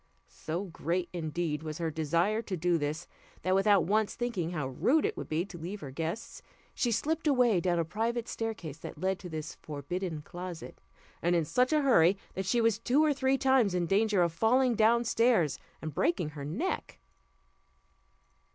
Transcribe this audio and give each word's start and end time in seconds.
So 0.29 0.63
great, 0.65 1.09
indeed, 1.13 1.61
was 1.61 1.77
her 1.77 1.91
desire 1.91 2.41
to 2.41 2.57
do 2.57 2.79
this, 2.79 3.05
that, 3.43 3.53
without 3.53 3.83
once 3.85 4.15
thinking 4.15 4.49
how 4.49 4.69
rude 4.69 5.05
it 5.05 5.15
would 5.15 5.29
be 5.29 5.45
to 5.45 5.59
leave 5.59 5.81
her 5.81 5.91
guests, 5.91 6.41
she 6.73 6.91
slipped 6.91 7.27
away 7.27 7.59
down 7.59 7.77
a 7.77 7.85
private 7.85 8.27
staircase 8.27 8.79
that 8.79 8.97
led 8.97 9.19
to 9.19 9.29
this 9.29 9.53
forbidden 9.53 10.23
closet, 10.23 10.81
and 11.21 11.35
in 11.35 11.45
such 11.45 11.71
a 11.71 11.83
hurry, 11.83 12.17
that 12.33 12.47
she 12.47 12.61
was 12.61 12.79
two 12.79 13.03
or 13.05 13.13
three 13.13 13.37
times 13.37 13.75
in 13.75 13.85
danger 13.85 14.23
of 14.23 14.33
falling 14.33 14.73
down 14.73 15.03
stairs 15.03 15.59
and 15.83 15.93
breaking 15.93 16.29
her 16.29 16.45
neck. 16.45 16.97